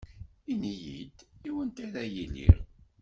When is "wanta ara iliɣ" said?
1.55-2.57